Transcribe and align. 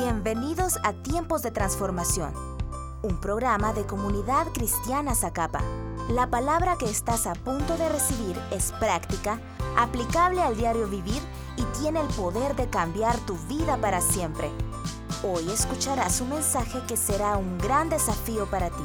Bienvenidos 0.00 0.78
a 0.84 0.92
Tiempos 0.92 1.42
de 1.42 1.50
Transformación, 1.50 2.32
un 3.02 3.20
programa 3.20 3.72
de 3.72 3.84
comunidad 3.84 4.46
cristiana 4.52 5.16
Zacapa. 5.16 5.60
La 6.08 6.30
palabra 6.30 6.76
que 6.78 6.88
estás 6.88 7.26
a 7.26 7.32
punto 7.32 7.76
de 7.76 7.88
recibir 7.88 8.40
es 8.52 8.70
práctica, 8.78 9.40
aplicable 9.76 10.40
al 10.40 10.56
diario 10.56 10.86
vivir 10.86 11.20
y 11.56 11.64
tiene 11.80 12.00
el 12.00 12.06
poder 12.14 12.54
de 12.54 12.70
cambiar 12.70 13.16
tu 13.26 13.36
vida 13.48 13.76
para 13.78 14.00
siempre. 14.00 14.52
Hoy 15.24 15.50
escucharás 15.50 16.20
un 16.20 16.28
mensaje 16.30 16.80
que 16.86 16.96
será 16.96 17.36
un 17.36 17.58
gran 17.58 17.90
desafío 17.90 18.48
para 18.48 18.70
ti. 18.70 18.84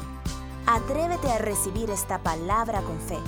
Atrévete 0.66 1.30
a 1.30 1.38
recibir 1.38 1.90
esta 1.90 2.24
palabra 2.24 2.82
con 2.82 2.98
fe. 2.98 3.20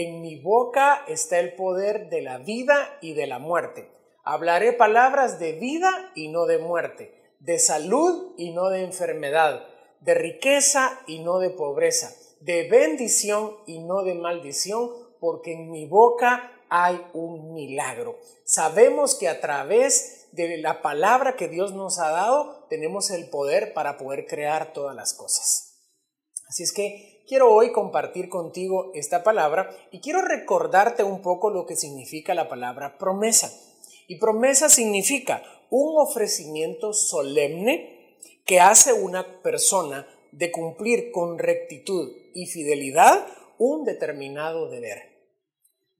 En 0.00 0.20
mi 0.20 0.36
boca 0.36 1.02
está 1.08 1.40
el 1.40 1.56
poder 1.56 2.08
de 2.08 2.22
la 2.22 2.38
vida 2.38 2.96
y 3.00 3.14
de 3.14 3.26
la 3.26 3.40
muerte. 3.40 3.90
Hablaré 4.22 4.72
palabras 4.72 5.40
de 5.40 5.54
vida 5.54 6.12
y 6.14 6.28
no 6.28 6.46
de 6.46 6.58
muerte, 6.58 7.34
de 7.40 7.58
salud 7.58 8.32
y 8.38 8.52
no 8.52 8.68
de 8.68 8.84
enfermedad, 8.84 9.66
de 9.98 10.14
riqueza 10.14 11.00
y 11.08 11.18
no 11.18 11.40
de 11.40 11.50
pobreza, 11.50 12.14
de 12.38 12.68
bendición 12.68 13.56
y 13.66 13.80
no 13.80 14.04
de 14.04 14.14
maldición, 14.14 14.88
porque 15.18 15.54
en 15.54 15.68
mi 15.68 15.88
boca 15.88 16.52
hay 16.70 17.04
un 17.12 17.52
milagro. 17.52 18.20
Sabemos 18.44 19.16
que 19.16 19.26
a 19.26 19.40
través 19.40 20.28
de 20.30 20.58
la 20.58 20.80
palabra 20.80 21.34
que 21.34 21.48
Dios 21.48 21.72
nos 21.72 21.98
ha 21.98 22.10
dado, 22.10 22.68
tenemos 22.70 23.10
el 23.10 23.28
poder 23.30 23.74
para 23.74 23.98
poder 23.98 24.28
crear 24.28 24.72
todas 24.72 24.94
las 24.94 25.12
cosas. 25.12 25.74
Así 26.46 26.62
es 26.62 26.72
que 26.72 27.17
quiero 27.28 27.52
hoy 27.52 27.72
compartir 27.72 28.30
contigo 28.30 28.90
esta 28.94 29.22
palabra 29.22 29.70
y 29.92 30.00
quiero 30.00 30.22
recordarte 30.22 31.04
un 31.04 31.20
poco 31.20 31.50
lo 31.50 31.66
que 31.66 31.76
significa 31.76 32.34
la 32.34 32.48
palabra 32.48 32.96
promesa. 32.96 33.52
Y 34.08 34.16
promesa 34.16 34.70
significa 34.70 35.42
un 35.68 35.98
ofrecimiento 35.98 36.94
solemne 36.94 38.16
que 38.46 38.60
hace 38.60 38.94
una 38.94 39.42
persona 39.42 40.08
de 40.32 40.50
cumplir 40.50 41.12
con 41.12 41.38
rectitud 41.38 42.10
y 42.32 42.46
fidelidad 42.46 43.26
un 43.58 43.84
determinado 43.84 44.70
deber. 44.70 45.07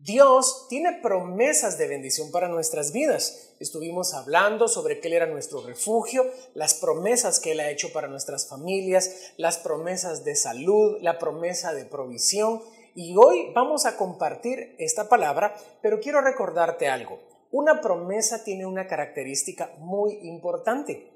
Dios 0.00 0.68
tiene 0.68 1.00
promesas 1.02 1.77
de 1.77 1.88
bendición 1.88 2.30
para 2.30 2.46
nuestras 2.46 2.92
vidas. 2.92 3.56
Estuvimos 3.58 4.14
hablando 4.14 4.68
sobre 4.68 5.00
que 5.00 5.08
Él 5.08 5.14
era 5.14 5.27
nuestro 5.27 5.60
refugio, 5.60 6.24
las 6.55 6.74
promesas 6.74 7.40
que 7.40 7.50
Él 7.50 7.58
ha 7.58 7.68
hecho 7.68 7.92
para 7.92 8.06
nuestras 8.06 8.48
familias, 8.48 9.32
las 9.38 9.58
promesas 9.58 10.22
de 10.22 10.36
salud, 10.36 10.98
la 11.00 11.18
promesa 11.18 11.74
de 11.74 11.84
provisión. 11.84 12.62
Y 12.94 13.16
hoy 13.16 13.50
vamos 13.56 13.86
a 13.86 13.96
compartir 13.96 14.77
esta 14.78 15.08
palabra, 15.08 15.56
pero 15.82 15.98
quiero 15.98 16.20
recordarte 16.20 16.86
algo. 16.86 17.18
Una 17.50 17.80
promesa 17.80 18.44
tiene 18.44 18.66
una 18.66 18.86
característica 18.86 19.74
muy 19.78 20.12
importante. 20.22 21.10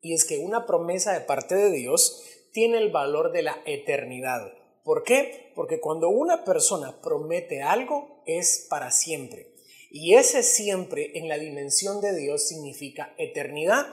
Y 0.00 0.14
es 0.14 0.24
que 0.24 0.38
una 0.38 0.66
promesa 0.66 1.12
de 1.12 1.20
parte 1.20 1.54
de 1.54 1.70
Dios 1.70 2.24
tiene 2.52 2.78
el 2.78 2.90
valor 2.90 3.30
de 3.30 3.42
la 3.42 3.58
eternidad. 3.66 4.59
¿Por 4.84 5.02
qué? 5.04 5.52
Porque 5.54 5.80
cuando 5.80 6.08
una 6.08 6.44
persona 6.44 7.00
promete 7.00 7.62
algo 7.62 8.22
es 8.26 8.66
para 8.68 8.90
siempre. 8.90 9.54
Y 9.90 10.14
ese 10.14 10.42
siempre 10.42 11.18
en 11.18 11.28
la 11.28 11.38
dimensión 11.38 12.00
de 12.00 12.14
Dios 12.14 12.46
significa 12.46 13.14
eternidad. 13.18 13.86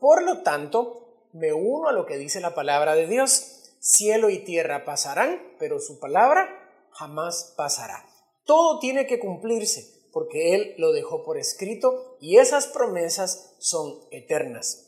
Por 0.00 0.22
lo 0.22 0.42
tanto, 0.42 1.28
me 1.32 1.52
uno 1.52 1.88
a 1.88 1.92
lo 1.92 2.06
que 2.06 2.18
dice 2.18 2.40
la 2.40 2.54
palabra 2.54 2.94
de 2.94 3.06
Dios. 3.06 3.74
Cielo 3.80 4.30
y 4.30 4.38
tierra 4.44 4.84
pasarán, 4.84 5.40
pero 5.58 5.78
su 5.78 6.00
palabra 6.00 6.48
jamás 6.90 7.54
pasará. 7.56 8.06
Todo 8.44 8.78
tiene 8.78 9.06
que 9.06 9.18
cumplirse 9.18 9.94
porque 10.14 10.54
Él 10.54 10.74
lo 10.78 10.92
dejó 10.92 11.24
por 11.24 11.38
escrito 11.38 12.16
y 12.20 12.38
esas 12.38 12.68
promesas 12.68 13.56
son 13.58 13.98
eternas. 14.12 14.83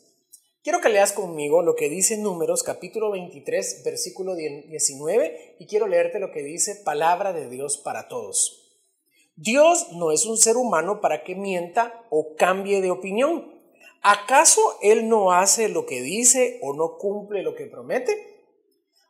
Quiero 0.67 0.81
que 0.81 0.89
leas 0.89 1.13
conmigo 1.13 1.61
lo 1.61 1.77
que 1.77 1.87
dice 1.87 2.17
Números 2.17 2.61
capítulo 2.61 3.11
23 3.11 3.83
versículo 3.85 4.35
19 4.35 5.55
y 5.59 5.65
quiero 5.65 5.87
leerte 5.87 6.19
lo 6.19 6.29
que 6.29 6.43
dice 6.43 6.75
palabra 6.83 7.31
de 7.31 7.47
Dios 7.47 7.77
para 7.77 8.09
todos. 8.09 8.69
Dios 9.37 9.93
no 9.93 10.11
es 10.11 10.25
un 10.25 10.35
ser 10.35 10.57
humano 10.57 10.99
para 10.99 11.23
que 11.23 11.35
mienta 11.35 12.05
o 12.09 12.35
cambie 12.35 12.81
de 12.81 12.91
opinión. 12.91 13.61
¿Acaso 14.01 14.59
Él 14.81 15.07
no 15.07 15.31
hace 15.31 15.69
lo 15.69 15.85
que 15.85 16.01
dice 16.01 16.59
o 16.61 16.73
no 16.73 16.97
cumple 16.97 17.43
lo 17.43 17.55
que 17.55 17.67
promete? 17.67 18.43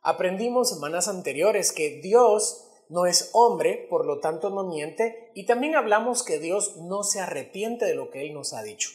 Aprendimos 0.00 0.68
semanas 0.68 1.08
anteriores 1.08 1.72
que 1.72 2.00
Dios 2.00 2.68
no 2.88 3.04
es 3.06 3.30
hombre, 3.32 3.88
por 3.90 4.06
lo 4.06 4.20
tanto 4.20 4.50
no 4.50 4.62
miente, 4.62 5.32
y 5.34 5.44
también 5.44 5.74
hablamos 5.74 6.22
que 6.22 6.38
Dios 6.38 6.76
no 6.76 7.02
se 7.02 7.18
arrepiente 7.18 7.84
de 7.84 7.96
lo 7.96 8.12
que 8.12 8.20
Él 8.20 8.32
nos 8.32 8.54
ha 8.54 8.62
dicho. 8.62 8.90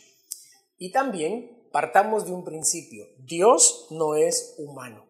Y 0.78 0.94
también 0.94 1.53
partamos 1.74 2.28
de 2.28 2.32
un 2.32 2.44
principio, 2.46 3.08
Dios 3.18 3.88
no 3.90 4.14
es 4.14 4.54
humano. 4.60 5.08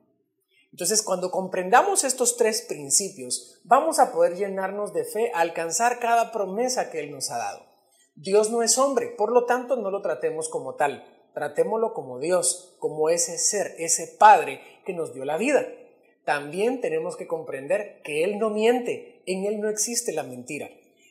Entonces, 0.71 1.01
cuando 1.01 1.29
comprendamos 1.29 2.05
estos 2.05 2.37
tres 2.37 2.61
principios, 2.61 3.59
vamos 3.65 3.99
a 3.99 4.13
poder 4.13 4.37
llenarnos 4.37 4.93
de 4.93 5.03
fe, 5.03 5.29
alcanzar 5.35 5.99
cada 5.99 6.31
promesa 6.31 6.89
que 6.89 7.01
Él 7.01 7.11
nos 7.11 7.29
ha 7.31 7.37
dado. 7.37 7.65
Dios 8.15 8.49
no 8.49 8.63
es 8.63 8.77
hombre, 8.77 9.07
por 9.09 9.33
lo 9.33 9.45
tanto 9.45 9.75
no 9.75 9.91
lo 9.91 10.01
tratemos 10.01 10.47
como 10.47 10.75
tal, 10.75 11.03
tratémoslo 11.33 11.93
como 11.93 12.19
Dios, 12.19 12.75
como 12.79 13.09
ese 13.09 13.37
ser, 13.37 13.75
ese 13.77 14.15
Padre 14.17 14.61
que 14.85 14.93
nos 14.93 15.13
dio 15.13 15.25
la 15.25 15.35
vida. 15.35 15.67
También 16.23 16.79
tenemos 16.79 17.17
que 17.17 17.27
comprender 17.27 18.01
que 18.05 18.23
Él 18.23 18.39
no 18.39 18.49
miente, 18.49 19.21
en 19.25 19.43
Él 19.43 19.59
no 19.59 19.67
existe 19.67 20.13
la 20.13 20.23
mentira 20.23 20.69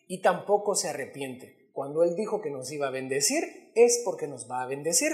y 0.08 0.22
tampoco 0.22 0.74
se 0.74 0.88
arrepiente. 0.88 1.68
Cuando 1.74 2.04
Él 2.04 2.16
dijo 2.16 2.40
que 2.40 2.50
nos 2.50 2.72
iba 2.72 2.88
a 2.88 2.90
bendecir, 2.90 3.70
es 3.74 4.00
porque 4.02 4.26
nos 4.26 4.50
va 4.50 4.62
a 4.62 4.66
bendecir. 4.66 5.12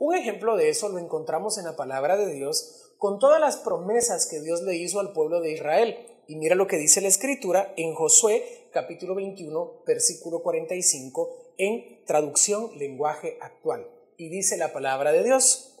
Un 0.00 0.16
ejemplo 0.16 0.56
de 0.56 0.70
eso 0.70 0.88
lo 0.88 0.98
encontramos 0.98 1.58
en 1.58 1.66
la 1.66 1.76
palabra 1.76 2.16
de 2.16 2.32
Dios 2.32 2.94
con 2.96 3.18
todas 3.18 3.38
las 3.38 3.58
promesas 3.58 4.26
que 4.26 4.40
Dios 4.40 4.62
le 4.62 4.74
hizo 4.74 4.98
al 4.98 5.12
pueblo 5.12 5.42
de 5.42 5.52
Israel. 5.52 5.94
Y 6.26 6.36
mira 6.36 6.54
lo 6.54 6.66
que 6.66 6.78
dice 6.78 7.02
la 7.02 7.08
escritura 7.08 7.74
en 7.76 7.92
Josué 7.94 8.70
capítulo 8.72 9.14
21 9.14 9.82
versículo 9.86 10.42
45 10.42 11.54
en 11.58 12.02
traducción 12.06 12.70
lenguaje 12.78 13.36
actual. 13.42 13.90
Y 14.16 14.30
dice 14.30 14.56
la 14.56 14.72
palabra 14.72 15.12
de 15.12 15.22
Dios. 15.22 15.78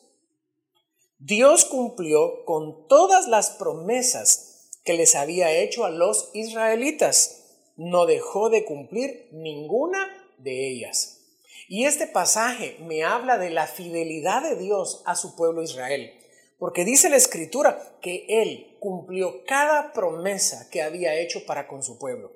Dios 1.18 1.64
cumplió 1.64 2.44
con 2.44 2.88
todas 2.88 3.26
las 3.26 3.52
promesas 3.52 4.68
que 4.84 4.92
les 4.92 5.14
había 5.14 5.50
hecho 5.50 5.86
a 5.86 5.90
los 5.90 6.28
israelitas. 6.34 7.72
No 7.76 8.04
dejó 8.04 8.50
de 8.50 8.66
cumplir 8.66 9.30
ninguna 9.32 9.98
de 10.36 10.68
ellas. 10.68 11.19
Y 11.72 11.84
este 11.84 12.08
pasaje 12.08 12.78
me 12.80 13.04
habla 13.04 13.38
de 13.38 13.48
la 13.48 13.68
fidelidad 13.68 14.42
de 14.42 14.56
Dios 14.56 15.04
a 15.06 15.14
su 15.14 15.36
pueblo 15.36 15.62
Israel, 15.62 16.10
porque 16.58 16.84
dice 16.84 17.08
la 17.08 17.16
escritura 17.16 17.96
que 18.02 18.26
Él 18.28 18.76
cumplió 18.80 19.44
cada 19.44 19.92
promesa 19.92 20.68
que 20.68 20.82
había 20.82 21.14
hecho 21.20 21.46
para 21.46 21.68
con 21.68 21.84
su 21.84 21.96
pueblo. 21.96 22.32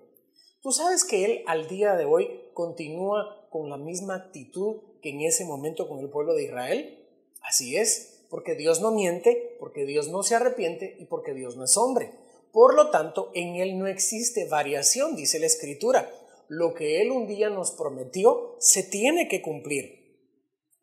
Tú 0.63 0.71
sabes 0.71 1.05
que 1.05 1.25
Él 1.25 1.43
al 1.49 1.67
día 1.67 1.97
de 1.97 2.05
hoy 2.05 2.43
continúa 2.55 3.49
con 3.51 3.71
la 3.71 3.77
misma 3.77 4.15
actitud 4.15 4.83
que 5.03 5.11
en 5.11 5.23
ese 5.23 5.45
momento 5.45 5.89
con 5.89 5.99
el 5.99 6.11
pueblo 6.11 6.35
de 6.35 6.45
Israel. 6.45 7.05
Así 7.43 7.77
es, 7.77 8.27
porque 8.31 8.55
Dios 8.55 8.81
no 8.81 8.93
miente, 8.93 9.57
porque 9.59 9.85
Dios 9.85 10.07
no 10.11 10.23
se 10.23 10.37
arrepiente 10.37 10.95
y 11.01 11.07
porque 11.07 11.35
Dios 11.35 11.57
no 11.57 11.65
es 11.65 11.77
hombre. 11.77 12.13
Por 12.53 12.75
lo 12.75 12.91
tanto, 12.91 13.33
en 13.35 13.57
Él 13.57 13.81
no 13.81 13.89
existe 13.89 14.47
variación, 14.47 15.17
dice 15.17 15.41
la 15.41 15.47
escritura 15.47 16.09
lo 16.49 16.75
que 16.75 17.01
Él 17.01 17.11
un 17.11 17.27
día 17.27 17.51
nos 17.51 17.73
prometió 17.73 18.57
se 18.59 18.83
tiene 18.83 19.29
que 19.29 19.43
cumplir. 19.43 20.05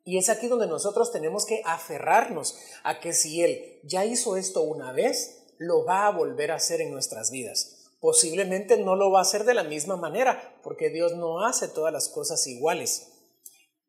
Y 0.03 0.17
es 0.17 0.29
aquí 0.29 0.47
donde 0.47 0.67
nosotros 0.67 1.11
tenemos 1.11 1.45
que 1.45 1.61
aferrarnos 1.65 2.57
a 2.83 2.99
que 2.99 3.13
si 3.13 3.43
Él 3.43 3.79
ya 3.83 4.05
hizo 4.05 4.35
esto 4.35 4.63
una 4.63 4.91
vez, 4.91 5.53
lo 5.57 5.85
va 5.85 6.07
a 6.07 6.11
volver 6.11 6.51
a 6.51 6.55
hacer 6.55 6.81
en 6.81 6.91
nuestras 6.91 7.29
vidas. 7.29 7.89
Posiblemente 7.99 8.77
no 8.77 8.95
lo 8.95 9.11
va 9.11 9.19
a 9.19 9.21
hacer 9.21 9.43
de 9.43 9.53
la 9.53 9.63
misma 9.63 9.95
manera, 9.95 10.59
porque 10.63 10.89
Dios 10.89 11.15
no 11.15 11.45
hace 11.45 11.67
todas 11.67 11.93
las 11.93 12.09
cosas 12.09 12.47
iguales. 12.47 13.09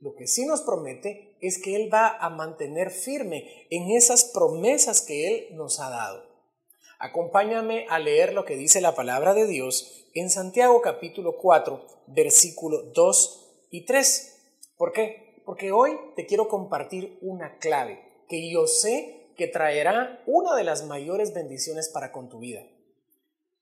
Lo 0.01 0.15
que 0.15 0.27
sí 0.27 0.45
nos 0.45 0.61
promete 0.61 1.39
es 1.41 1.63
que 1.63 1.77
Él 1.77 1.93
va 1.93 2.19
a 2.19 2.29
mantener 2.29 2.91
firme 2.91 3.67
en 3.71 3.91
esas 3.91 4.25
promesas 4.25 5.01
que 5.01 5.29
Él 5.29 5.57
nos 5.57 5.81
ha 5.81 5.89
dado. 5.89 6.32
Acompáñame 7.05 7.85
a 7.89 7.99
leer 7.99 8.33
lo 8.33 8.45
que 8.45 8.55
dice 8.55 8.81
la 8.81 8.95
palabra 8.95 9.35
de 9.35 9.49
Dios 9.49 10.07
en 10.15 10.31
Santiago 10.31 10.81
capítulo 10.83 11.37
4, 11.37 12.05
versículo 12.07 12.93
2 12.95 13.67
y 13.73 13.85
3. 13.87 14.71
¿Por 14.77 14.93
qué? 14.93 15.43
Porque 15.45 15.73
hoy 15.73 15.99
te 16.15 16.27
quiero 16.27 16.47
compartir 16.47 17.19
una 17.21 17.59
clave 17.59 17.99
que 18.29 18.49
yo 18.49 18.69
sé 18.69 19.33
que 19.37 19.49
traerá 19.49 20.23
una 20.29 20.55
de 20.55 20.63
las 20.63 20.87
mayores 20.87 21.35
bendiciones 21.35 21.89
para 21.89 22.13
con 22.13 22.29
tu 22.29 22.39
vida. 22.39 22.61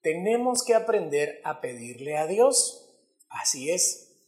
Tenemos 0.02 0.62
que 0.62 0.75
aprender 0.75 1.40
a 1.43 1.62
pedirle 1.62 2.19
a 2.19 2.26
Dios. 2.26 2.94
Así 3.31 3.70
es. 3.70 4.19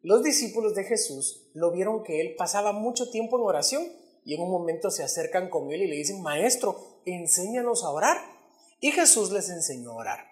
Los 0.00 0.22
discípulos 0.22 0.76
de 0.76 0.84
Jesús 0.84 1.50
lo 1.54 1.72
vieron 1.72 2.04
que 2.04 2.20
él 2.20 2.36
pasaba 2.38 2.70
mucho 2.70 3.10
tiempo 3.10 3.36
en 3.36 3.46
oración 3.46 3.82
y 4.24 4.36
en 4.36 4.42
un 4.42 4.52
momento 4.52 4.92
se 4.92 5.02
acercan 5.02 5.50
con 5.50 5.72
él 5.72 5.82
y 5.82 5.88
le 5.88 5.96
dicen, 5.96 6.22
Maestro, 6.22 7.02
enséñanos 7.04 7.82
a 7.82 7.90
orar. 7.90 8.39
Y 8.80 8.92
Jesús 8.92 9.30
les 9.30 9.50
enseñó 9.50 9.92
a 9.92 9.96
orar. 9.96 10.30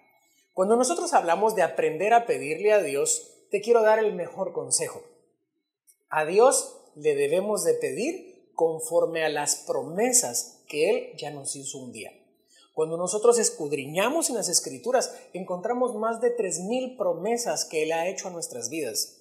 Cuando 0.55 0.75
nosotros 0.75 1.13
hablamos 1.13 1.55
de 1.55 1.63
aprender 1.63 2.15
a 2.15 2.27
pedirle 2.27 2.73
a 2.73 2.83
Dios, 2.83 3.35
te 3.51 3.61
quiero 3.61 3.83
dar 3.83 3.99
el 3.99 4.15
mejor 4.15 4.53
consejo. 4.53 5.03
A 6.09 6.25
Dios 6.25 6.81
le 6.97 7.15
debemos 7.15 7.63
de 7.65 7.75
pedir 7.75 8.51
conforme 8.55 9.25
a 9.25 9.29
las 9.29 9.57
promesas 9.57 10.65
que 10.67 10.91
Él 10.91 11.17
ya 11.17 11.31
nos 11.31 11.55
hizo 11.55 11.79
un 11.79 11.93
día. 11.93 12.11
Cuando 12.75 12.97
nosotros 12.97 13.39
escudriñamos 13.39 14.31
en 14.31 14.37
las 14.37 14.49
escrituras, 14.49 15.15
encontramos 15.33 15.95
más 15.95 16.21
de 16.21 16.37
3.000 16.37 16.97
promesas 16.97 17.65
que 17.65 17.83
Él 17.83 17.93
ha 17.93 18.09
hecho 18.09 18.29
a 18.29 18.31
nuestras 18.31 18.71
vidas. 18.71 19.19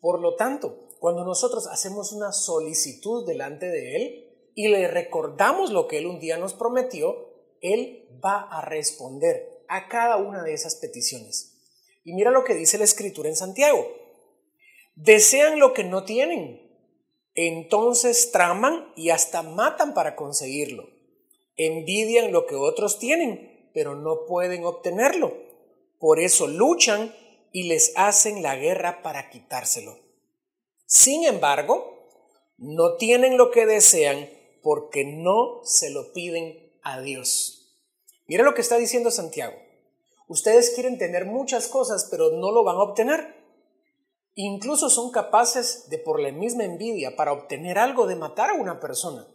Por 0.00 0.20
lo 0.20 0.36
tanto, 0.36 0.88
cuando 0.98 1.24
nosotros 1.24 1.66
hacemos 1.66 2.12
una 2.12 2.32
solicitud 2.32 3.26
delante 3.26 3.66
de 3.66 3.96
Él 3.96 4.50
y 4.54 4.68
le 4.68 4.88
recordamos 4.88 5.70
lo 5.70 5.88
que 5.88 5.98
Él 5.98 6.06
un 6.06 6.20
día 6.20 6.36
nos 6.36 6.54
prometió, 6.54 7.25
Él 7.60 8.08
va 8.24 8.42
a 8.50 8.62
responder 8.62 9.64
a 9.68 9.88
cada 9.88 10.16
una 10.16 10.42
de 10.42 10.52
esas 10.52 10.76
peticiones. 10.76 11.58
Y 12.04 12.12
mira 12.12 12.30
lo 12.30 12.44
que 12.44 12.54
dice 12.54 12.78
la 12.78 12.84
escritura 12.84 13.28
en 13.28 13.36
Santiago. 13.36 13.86
Desean 14.94 15.58
lo 15.58 15.74
que 15.74 15.84
no 15.84 16.04
tienen, 16.04 16.62
entonces 17.34 18.30
traman 18.32 18.92
y 18.96 19.10
hasta 19.10 19.42
matan 19.42 19.92
para 19.92 20.16
conseguirlo 20.16 20.96
envidian 21.56 22.32
lo 22.32 22.46
que 22.46 22.54
otros 22.54 22.98
tienen, 22.98 23.70
pero 23.72 23.94
no 23.94 24.26
pueden 24.26 24.64
obtenerlo. 24.64 25.34
Por 25.98 26.20
eso 26.20 26.46
luchan 26.46 27.14
y 27.52 27.64
les 27.64 27.92
hacen 27.96 28.42
la 28.42 28.56
guerra 28.56 29.02
para 29.02 29.30
quitárselo. 29.30 29.98
Sin 30.84 31.24
embargo, 31.24 32.08
no 32.58 32.96
tienen 32.96 33.36
lo 33.36 33.50
que 33.50 33.66
desean 33.66 34.28
porque 34.62 35.04
no 35.04 35.60
se 35.64 35.90
lo 35.90 36.12
piden 36.12 36.65
a 36.86 37.00
Dios. 37.00 37.78
Mira 38.26 38.44
lo 38.44 38.54
que 38.54 38.62
está 38.62 38.76
diciendo 38.76 39.10
Santiago. 39.10 39.56
Ustedes 40.28 40.70
quieren 40.70 40.98
tener 40.98 41.24
muchas 41.24 41.68
cosas, 41.68 42.08
pero 42.10 42.30
no 42.32 42.50
lo 42.50 42.64
van 42.64 42.76
a 42.76 42.82
obtener. 42.82 43.36
Incluso 44.34 44.90
son 44.90 45.10
capaces 45.10 45.88
de, 45.88 45.98
por 45.98 46.20
la 46.20 46.32
misma 46.32 46.64
envidia, 46.64 47.16
para 47.16 47.32
obtener 47.32 47.78
algo, 47.78 48.06
de 48.06 48.16
matar 48.16 48.50
a 48.50 48.54
una 48.54 48.80
persona 48.80 49.26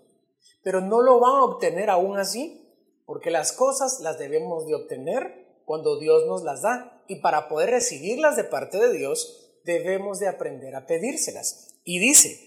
pero 0.64 0.82
no 0.82 1.02
lo 1.02 1.20
van 1.20 1.36
a 1.36 1.44
obtener 1.44 1.90
aún 1.90 2.18
así, 2.18 2.70
porque 3.06 3.32
las 3.32 3.52
cosas 3.52 4.00
las 4.02 4.20
debemos 4.20 4.68
de 4.68 4.76
obtener 4.76 5.62
cuando 5.66 6.00
Dios 6.00 6.26
nos 6.28 6.44
las 6.44 6.62
da, 6.62 7.04
y 7.08 7.22
para 7.22 7.48
poder 7.48 7.70
recibirlas 7.72 8.36
de 8.36 8.44
parte 8.44 8.78
de 8.78 8.94
Dios, 8.98 9.60
debemos 9.64 10.20
de 10.20 10.28
aprender 10.28 10.76
a 10.76 10.86
pedírselas. 10.86 11.80
Y 11.84 12.00
dice, 12.00 12.40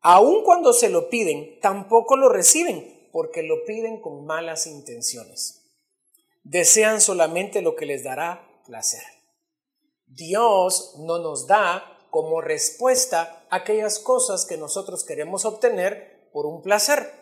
aun 0.00 0.44
cuando 0.44 0.72
se 0.72 0.88
lo 0.88 1.08
piden, 1.08 1.58
tampoco 1.60 2.16
lo 2.16 2.28
reciben, 2.28 2.97
porque 3.12 3.42
lo 3.42 3.64
piden 3.64 4.00
con 4.00 4.24
malas 4.24 4.66
intenciones. 4.66 5.62
Desean 6.42 7.00
solamente 7.00 7.62
lo 7.62 7.76
que 7.76 7.86
les 7.86 8.04
dará 8.04 8.48
placer. 8.66 9.02
Dios 10.06 10.94
no 10.98 11.18
nos 11.18 11.46
da 11.46 11.98
como 12.10 12.40
respuesta 12.40 13.46
aquellas 13.50 13.98
cosas 13.98 14.46
que 14.46 14.56
nosotros 14.56 15.04
queremos 15.04 15.44
obtener 15.44 16.30
por 16.32 16.46
un 16.46 16.62
placer. 16.62 17.12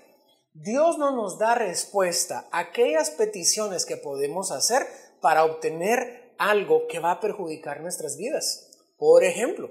Dios 0.52 0.96
no 0.96 1.14
nos 1.14 1.38
da 1.38 1.54
respuesta 1.54 2.48
a 2.50 2.60
aquellas 2.60 3.10
peticiones 3.10 3.84
que 3.84 3.96
podemos 3.96 4.52
hacer 4.52 4.86
para 5.20 5.44
obtener 5.44 6.34
algo 6.38 6.86
que 6.86 6.98
va 6.98 7.12
a 7.12 7.20
perjudicar 7.20 7.80
nuestras 7.80 8.16
vidas. 8.16 8.70
Por 8.96 9.24
ejemplo, 9.24 9.70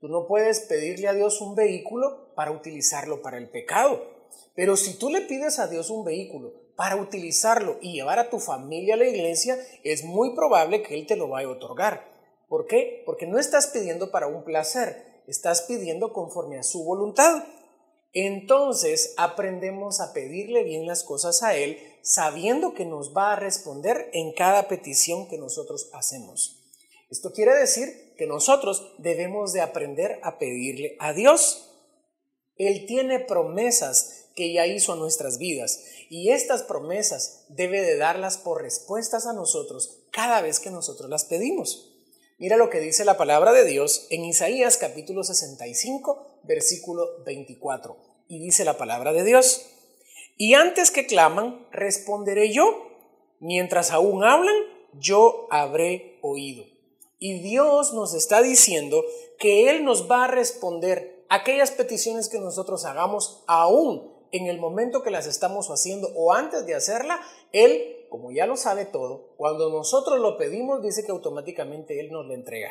tú 0.00 0.08
no 0.08 0.26
puedes 0.26 0.60
pedirle 0.60 1.08
a 1.08 1.14
Dios 1.14 1.40
un 1.40 1.54
vehículo 1.54 2.34
para 2.34 2.50
utilizarlo 2.50 3.22
para 3.22 3.38
el 3.38 3.48
pecado. 3.48 4.13
Pero 4.54 4.76
si 4.76 4.98
tú 4.98 5.10
le 5.10 5.22
pides 5.22 5.58
a 5.58 5.66
Dios 5.66 5.90
un 5.90 6.04
vehículo 6.04 6.52
para 6.76 6.96
utilizarlo 6.96 7.78
y 7.80 7.92
llevar 7.92 8.18
a 8.18 8.30
tu 8.30 8.38
familia 8.38 8.94
a 8.94 8.98
la 8.98 9.08
iglesia, 9.08 9.58
es 9.82 10.04
muy 10.04 10.34
probable 10.34 10.82
que 10.82 10.94
Él 10.94 11.06
te 11.06 11.16
lo 11.16 11.28
vaya 11.28 11.48
a 11.48 11.52
otorgar. 11.52 12.12
¿Por 12.48 12.66
qué? 12.66 13.02
Porque 13.06 13.26
no 13.26 13.38
estás 13.38 13.68
pidiendo 13.68 14.10
para 14.10 14.26
un 14.26 14.44
placer, 14.44 15.22
estás 15.26 15.62
pidiendo 15.62 16.12
conforme 16.12 16.58
a 16.58 16.62
su 16.62 16.84
voluntad. 16.84 17.44
Entonces 18.12 19.14
aprendemos 19.16 20.00
a 20.00 20.12
pedirle 20.12 20.62
bien 20.62 20.86
las 20.86 21.02
cosas 21.02 21.42
a 21.42 21.56
Él, 21.56 21.78
sabiendo 22.02 22.74
que 22.74 22.84
nos 22.84 23.16
va 23.16 23.32
a 23.32 23.36
responder 23.36 24.10
en 24.12 24.32
cada 24.34 24.68
petición 24.68 25.28
que 25.28 25.38
nosotros 25.38 25.90
hacemos. 25.92 26.60
Esto 27.10 27.32
quiere 27.32 27.54
decir 27.54 28.14
que 28.16 28.26
nosotros 28.26 28.94
debemos 28.98 29.52
de 29.52 29.60
aprender 29.60 30.20
a 30.22 30.38
pedirle 30.38 30.96
a 31.00 31.12
Dios. 31.12 31.70
Él 32.56 32.86
tiene 32.86 33.18
promesas 33.18 34.23
que 34.34 34.52
ya 34.52 34.66
hizo 34.66 34.92
a 34.92 34.96
nuestras 34.96 35.38
vidas 35.38 35.84
y 36.10 36.30
estas 36.30 36.62
promesas 36.62 37.44
debe 37.48 37.80
de 37.80 37.96
darlas 37.96 38.38
por 38.38 38.62
respuestas 38.62 39.26
a 39.26 39.32
nosotros 39.32 40.02
cada 40.10 40.40
vez 40.42 40.60
que 40.60 40.70
nosotros 40.70 41.08
las 41.08 41.24
pedimos. 41.24 41.90
Mira 42.38 42.56
lo 42.56 42.68
que 42.68 42.80
dice 42.80 43.04
la 43.04 43.16
palabra 43.16 43.52
de 43.52 43.64
Dios 43.64 44.06
en 44.10 44.24
Isaías 44.24 44.76
capítulo 44.76 45.22
65, 45.22 46.40
versículo 46.42 47.22
24. 47.24 47.96
Y 48.28 48.40
dice 48.40 48.64
la 48.64 48.76
palabra 48.76 49.12
de 49.12 49.22
Dios, 49.22 49.66
y 50.36 50.54
antes 50.54 50.90
que 50.90 51.06
claman, 51.06 51.66
responderé 51.70 52.52
yo. 52.52 52.90
Mientras 53.38 53.92
aún 53.92 54.24
hablan, 54.24 54.56
yo 54.98 55.46
habré 55.50 56.18
oído. 56.22 56.64
Y 57.18 57.40
Dios 57.40 57.94
nos 57.94 58.14
está 58.14 58.42
diciendo 58.42 59.04
que 59.38 59.70
Él 59.70 59.84
nos 59.84 60.10
va 60.10 60.24
a 60.24 60.28
responder 60.28 61.24
aquellas 61.28 61.70
peticiones 61.70 62.28
que 62.28 62.38
nosotros 62.38 62.84
hagamos 62.84 63.44
aún 63.46 64.13
en 64.36 64.46
el 64.46 64.58
momento 64.58 65.02
que 65.02 65.10
las 65.10 65.26
estamos 65.26 65.68
haciendo 65.68 66.08
o 66.14 66.32
antes 66.32 66.66
de 66.66 66.74
hacerla, 66.74 67.20
Él 67.52 68.04
como 68.14 68.30
ya 68.30 68.46
lo 68.46 68.56
sabe 68.56 68.84
todo, 68.84 69.34
cuando 69.36 69.70
nosotros 69.70 70.20
lo 70.20 70.36
pedimos, 70.36 70.80
dice 70.80 71.04
que 71.04 71.10
automáticamente 71.10 71.98
Él 71.98 72.12
nos 72.12 72.24
lo 72.26 72.32
entrega. 72.32 72.70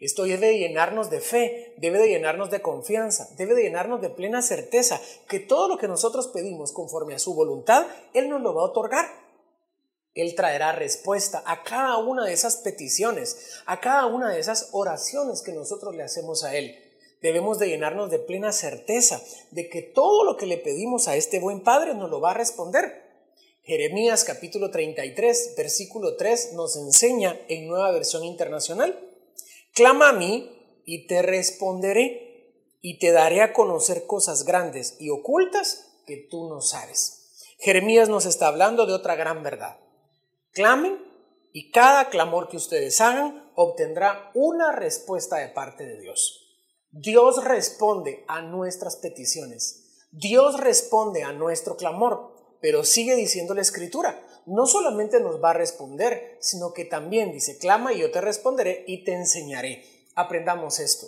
Esto 0.00 0.24
debe 0.24 0.48
de 0.48 0.58
llenarnos 0.58 1.08
de 1.08 1.20
fe, 1.20 1.72
debe 1.78 2.00
de 2.00 2.08
llenarnos 2.08 2.50
de 2.50 2.60
confianza, 2.60 3.28
debe 3.36 3.54
de 3.54 3.62
llenarnos 3.62 4.00
de 4.00 4.10
plena 4.10 4.42
certeza 4.42 5.00
que 5.28 5.38
todo 5.38 5.68
lo 5.68 5.78
que 5.78 5.86
nosotros 5.86 6.26
pedimos 6.34 6.72
conforme 6.72 7.14
a 7.14 7.20
su 7.20 7.32
voluntad, 7.36 7.86
Él 8.12 8.28
nos 8.28 8.42
lo 8.42 8.56
va 8.56 8.62
a 8.62 8.64
otorgar. 8.64 9.06
Él 10.14 10.34
traerá 10.34 10.72
respuesta 10.72 11.44
a 11.46 11.62
cada 11.62 11.98
una 11.98 12.24
de 12.24 12.32
esas 12.32 12.56
peticiones, 12.56 13.60
a 13.66 13.78
cada 13.78 14.06
una 14.06 14.30
de 14.30 14.40
esas 14.40 14.70
oraciones 14.72 15.42
que 15.42 15.52
nosotros 15.52 15.94
le 15.94 16.02
hacemos 16.02 16.42
a 16.42 16.56
Él. 16.56 16.85
Debemos 17.22 17.58
de 17.58 17.68
llenarnos 17.68 18.10
de 18.10 18.18
plena 18.18 18.52
certeza 18.52 19.22
de 19.50 19.68
que 19.68 19.82
todo 19.82 20.24
lo 20.24 20.36
que 20.36 20.46
le 20.46 20.58
pedimos 20.58 21.08
a 21.08 21.16
este 21.16 21.40
buen 21.40 21.62
Padre 21.62 21.94
nos 21.94 22.10
lo 22.10 22.20
va 22.20 22.32
a 22.32 22.34
responder. 22.34 23.06
Jeremías 23.62 24.22
capítulo 24.22 24.70
33, 24.70 25.54
versículo 25.56 26.16
3 26.16 26.52
nos 26.52 26.76
enseña 26.76 27.40
en 27.48 27.66
nueva 27.66 27.90
versión 27.90 28.22
internacional, 28.22 28.96
clama 29.72 30.10
a 30.10 30.12
mí 30.12 30.82
y 30.84 31.08
te 31.08 31.22
responderé 31.22 32.52
y 32.80 33.00
te 33.00 33.10
daré 33.10 33.42
a 33.42 33.52
conocer 33.52 34.06
cosas 34.06 34.44
grandes 34.44 34.94
y 35.00 35.10
ocultas 35.10 35.88
que 36.06 36.16
tú 36.16 36.48
no 36.48 36.60
sabes. 36.60 37.44
Jeremías 37.58 38.08
nos 38.08 38.26
está 38.26 38.46
hablando 38.46 38.86
de 38.86 38.92
otra 38.92 39.16
gran 39.16 39.42
verdad. 39.42 39.78
Clamen 40.52 41.04
y 41.52 41.72
cada 41.72 42.08
clamor 42.08 42.48
que 42.48 42.58
ustedes 42.58 43.00
hagan 43.00 43.50
obtendrá 43.56 44.30
una 44.34 44.70
respuesta 44.70 45.38
de 45.38 45.48
parte 45.48 45.84
de 45.84 46.00
Dios. 46.00 46.45
Dios 46.90 47.44
responde 47.44 48.24
a 48.28 48.42
nuestras 48.42 48.96
peticiones. 48.96 50.06
Dios 50.10 50.58
responde 50.58 51.22
a 51.22 51.32
nuestro 51.32 51.76
clamor. 51.76 52.34
Pero 52.60 52.84
sigue 52.84 53.14
diciendo 53.14 53.54
la 53.54 53.60
escritura, 53.60 54.20
no 54.46 54.66
solamente 54.66 55.20
nos 55.20 55.42
va 55.42 55.50
a 55.50 55.54
responder, 55.54 56.38
sino 56.40 56.72
que 56.72 56.84
también 56.84 57.32
dice, 57.32 57.58
clama 57.58 57.92
y 57.92 57.98
yo 57.98 58.10
te 58.10 58.20
responderé 58.20 58.84
y 58.86 59.04
te 59.04 59.12
enseñaré. 59.12 59.84
Aprendamos 60.14 60.80
esto. 60.80 61.06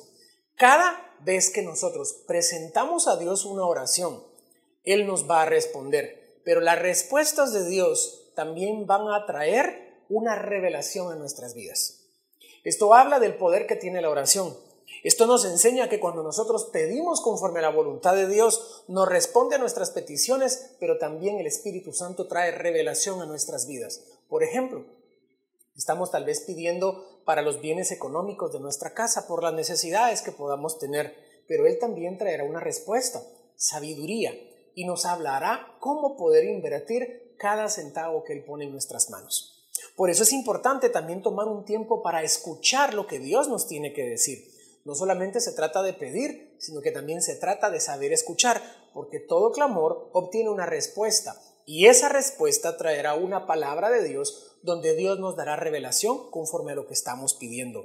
Cada 0.57 1.17
vez 1.21 1.51
que 1.51 1.63
nosotros 1.63 2.25
presentamos 2.27 3.09
a 3.09 3.17
Dios 3.17 3.45
una 3.45 3.65
oración, 3.65 4.23
Él 4.85 5.07
nos 5.07 5.29
va 5.29 5.43
a 5.43 5.47
responder. 5.47 6.43
Pero 6.45 6.61
las 6.61 6.79
respuestas 6.79 7.53
de 7.53 7.67
Dios 7.67 8.33
también 8.35 8.87
van 8.87 9.09
a 9.09 9.27
traer 9.27 10.05
una 10.09 10.35
revelación 10.35 11.13
en 11.13 11.19
nuestras 11.19 11.55
vidas. 11.55 12.07
Esto 12.65 12.95
habla 12.95 13.19
del 13.19 13.37
poder 13.37 13.67
que 13.67 13.77
tiene 13.77 14.03
la 14.03 14.11
oración. 14.11 14.57
Esto 15.05 15.27
nos 15.27 15.45
enseña 15.45 15.89
que 15.89 16.01
cuando 16.01 16.23
nosotros 16.23 16.65
pedimos 16.73 17.21
conforme 17.21 17.61
a 17.61 17.63
la 17.63 17.71
voluntad 17.71 18.15
de 18.15 18.27
Dios, 18.27 18.85
nos 18.89 19.09
responde 19.09 19.57
a 19.57 19.59
nuestras 19.59 19.91
peticiones, 19.91 20.75
pero 20.81 20.99
también 20.99 21.39
el 21.39 21.47
Espíritu 21.47 21.93
Santo 21.93 22.27
trae 22.27 22.51
revelación 22.51 23.21
a 23.21 23.27
nuestras 23.27 23.67
vidas. 23.67 24.03
Por 24.29 24.43
ejemplo, 24.43 24.85
estamos 25.77 26.11
tal 26.11 26.25
vez 26.25 26.41
pidiendo 26.41 27.23
para 27.25 27.43
los 27.43 27.61
bienes 27.61 27.93
económicos 27.93 28.53
de 28.53 28.61
nuestra 28.61 28.93
casa, 28.93 29.29
por 29.29 29.43
las 29.43 29.55
necesidades 29.55 30.23
que 30.23 30.33
podamos 30.33 30.79
tener, 30.79 31.15
pero 31.47 31.67
Él 31.67 31.79
también 31.79 32.19
traerá 32.19 32.45
una 32.45 32.61
respuesta, 32.61 33.23
sabiduría, 33.57 34.33
y 34.75 34.85
nos 34.85 35.07
hablará 35.07 35.77
cómo 35.81 36.17
poder 36.17 36.45
invertir 36.45 37.35
cada 37.39 37.69
centavo 37.69 38.25
que 38.25 38.33
Él 38.33 38.45
pone 38.45 38.65
en 38.65 38.73
nuestras 38.73 39.11
manos. 39.11 39.55
Por 39.97 40.11
eso 40.11 40.25
es 40.25 40.33
importante 40.33 40.89
también 40.89 41.23
tomar 41.23 41.47
un 41.47 41.65
tiempo 41.65 42.03
para 42.03 42.23
escuchar 42.23 42.95
lo 42.95 43.07
que 43.07 43.21
Dios 43.21 43.49
nos 43.49 43.69
tiene 43.69 43.93
que 43.93 44.03
decir 44.03 44.58
no 44.89 44.95
solamente 44.95 45.43
se 45.43 45.53
trata 45.53 45.83
de 45.83 45.93
pedir, 45.93 46.57
sino 46.59 46.81
que 46.81 46.91
también 46.91 47.21
se 47.21 47.37
trata 47.37 47.69
de 47.69 47.79
saber 47.79 48.11
escuchar, 48.11 48.63
porque 48.95 49.21
todo 49.21 49.53
clamor 49.53 50.09
obtiene 50.15 50.49
una 50.49 50.65
respuesta 50.65 51.39
y 51.67 51.89
esa 51.89 52.09
respuesta 52.09 52.79
traerá 52.79 53.13
una 53.13 53.47
palabra 53.47 53.91
de 53.91 54.03
Dios 54.03 54.57
donde 54.63 54.97
Dios 54.97 55.19
nos 55.19 55.37
dará 55.37 55.57
revelación 55.57 56.31
conforme 56.31 56.73
a 56.73 56.75
lo 56.75 56.87
que 56.87 56.95
estamos 56.95 57.35
pidiendo. 57.35 57.85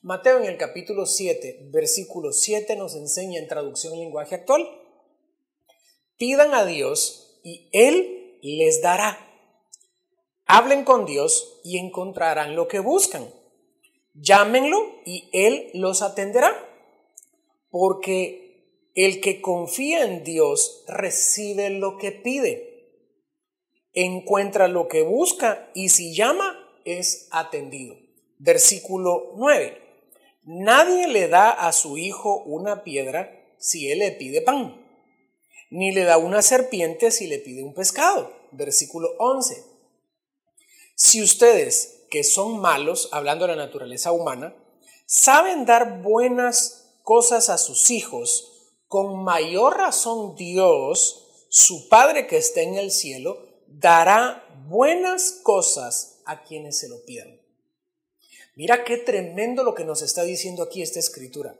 Mateo 0.00 0.38
en 0.38 0.46
el 0.46 0.56
capítulo 0.56 1.04
7, 1.04 1.68
versículo 1.72 2.32
7 2.32 2.74
nos 2.74 2.94
enseña 2.94 3.38
en 3.38 3.46
traducción 3.46 3.92
en 3.92 4.00
lenguaje 4.00 4.36
actual, 4.36 4.66
pidan 6.16 6.54
a 6.54 6.64
Dios 6.64 7.38
y 7.42 7.68
Él 7.74 8.38
les 8.40 8.80
dará. 8.80 9.18
Hablen 10.46 10.84
con 10.84 11.04
Dios 11.04 11.60
y 11.64 11.76
encontrarán 11.76 12.56
lo 12.56 12.66
que 12.66 12.78
buscan. 12.78 13.30
Llámenlo 14.14 15.00
y 15.04 15.28
Él 15.32 15.70
los 15.74 16.02
atenderá. 16.02 16.52
Porque 17.70 18.40
el 18.94 19.20
que 19.20 19.40
confía 19.40 20.04
en 20.04 20.24
Dios 20.24 20.84
recibe 20.88 21.70
lo 21.70 21.96
que 21.96 22.12
pide, 22.12 22.70
encuentra 23.92 24.68
lo 24.68 24.88
que 24.88 25.02
busca 25.02 25.70
y 25.74 25.90
si 25.90 26.14
llama 26.14 26.56
es 26.84 27.28
atendido. 27.30 27.96
Versículo 28.38 29.32
9. 29.36 29.80
Nadie 30.44 31.06
le 31.06 31.28
da 31.28 31.50
a 31.50 31.72
su 31.72 31.98
hijo 31.98 32.42
una 32.44 32.82
piedra 32.82 33.30
si 33.58 33.90
él 33.90 33.98
le 34.00 34.12
pide 34.12 34.40
pan, 34.40 34.84
ni 35.70 35.92
le 35.92 36.04
da 36.04 36.16
una 36.16 36.42
serpiente 36.42 37.10
si 37.10 37.26
le 37.26 37.38
pide 37.38 37.62
un 37.62 37.74
pescado. 37.74 38.34
Versículo 38.50 39.10
11. 39.18 39.62
Si 40.96 41.22
ustedes, 41.22 41.99
que 42.10 42.24
son 42.24 42.60
malos, 42.60 43.08
hablando 43.12 43.46
de 43.46 43.56
la 43.56 43.64
naturaleza 43.64 44.12
humana, 44.12 44.54
saben 45.06 45.64
dar 45.64 46.02
buenas 46.02 46.98
cosas 47.02 47.48
a 47.48 47.58
sus 47.58 47.90
hijos, 47.90 48.72
con 48.88 49.22
mayor 49.22 49.76
razón 49.76 50.34
Dios, 50.34 51.46
su 51.48 51.88
Padre 51.88 52.26
que 52.26 52.36
está 52.36 52.60
en 52.60 52.74
el 52.74 52.90
cielo, 52.90 53.38
dará 53.68 54.44
buenas 54.66 55.40
cosas 55.42 56.20
a 56.26 56.42
quienes 56.42 56.78
se 56.78 56.88
lo 56.88 57.04
pidan. 57.04 57.40
Mira 58.56 58.84
qué 58.84 58.98
tremendo 58.98 59.62
lo 59.62 59.74
que 59.74 59.84
nos 59.84 60.02
está 60.02 60.24
diciendo 60.24 60.62
aquí 60.62 60.82
esta 60.82 60.98
escritura. 60.98 61.56